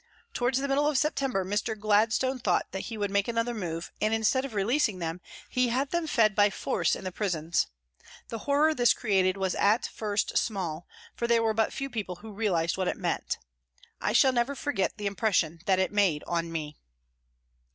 Towards 0.33 0.57
the 0.57 0.67
middle 0.67 0.87
of 0.87 0.97
September, 0.97 1.45
Mr. 1.45 1.79
Gladstone 1.79 2.39
thought 2.39 2.65
that 2.71 2.85
he 2.89 2.97
would 2.97 3.11
make 3.11 3.27
another 3.27 3.53
move 3.53 3.91
and, 4.01 4.15
instead 4.15 4.43
of 4.45 4.55
releasing 4.55 4.97
them, 4.97 5.21
he 5.47 5.67
had 5.69 5.91
them 5.91 6.07
fed 6.07 6.33
by 6.33 6.49
force 6.49 6.95
in 6.95 7.03
the 7.03 7.11
prisons. 7.11 7.67
The 8.29 8.39
horror 8.39 8.73
this 8.73 8.95
created 8.95 9.37
was 9.37 9.53
at 9.53 9.85
first 9.85 10.39
small, 10.39 10.87
for 11.13 11.27
there 11.27 11.43
were 11.43 11.53
but 11.53 11.71
few 11.71 11.87
people 11.87 12.15
who 12.15 12.31
realised 12.31 12.77
what 12.77 12.87
it 12.87 12.97
meant. 12.97 13.37
I 14.01 14.11
shall 14.13 14.33
never 14.33 14.55
forget 14.55 14.97
the 14.97 15.05
impression 15.05 15.59
that 15.67 15.77
it 15.77 15.91
made 15.91 16.23
on 16.25 16.51
me. 16.51 16.77